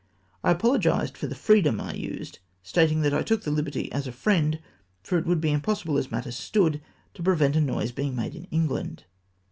I 0.43 0.49
apologised 0.49 1.15
for 1.15 1.27
the 1.27 1.35
freedom 1.35 1.79
I 1.79 1.93
used, 1.93 2.39
stating 2.63 3.01
that 3.01 3.13
I 3.13 3.21
took 3.21 3.43
the 3.43 3.51
hberty 3.51 3.87
as 3.91 4.07
a 4.07 4.11
friend, 4.11 4.57
for 5.03 5.19
it 5.19 5.27
would 5.27 5.39
be 5.39 5.51
im 5.51 5.61
possible, 5.61 5.95
as 5.95 6.09
matters 6.09 6.35
stood, 6.39 6.81
to 7.13 7.21
prevent 7.21 7.55
a 7.55 7.61
noise 7.61 7.91
being 7.91 8.15
made 8.15 8.33
in 8.33 8.45
England. 8.45 9.03